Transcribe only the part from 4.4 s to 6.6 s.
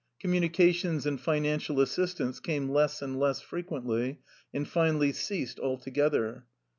and finally ceased alto gether.